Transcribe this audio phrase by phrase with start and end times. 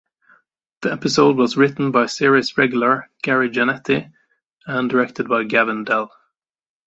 [0.81, 4.11] The episode was written by series regular Gary Janetti,
[4.65, 6.11] and directed by Gavin Dell.